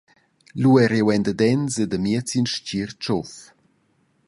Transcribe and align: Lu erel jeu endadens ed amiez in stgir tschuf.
Lu 0.61 0.71
erel 0.83 0.97
jeu 1.01 1.07
endadens 1.15 1.73
ed 1.83 1.91
amiez 1.97 2.29
in 2.39 2.47
stgir 2.53 2.89
tschuf. 3.01 3.33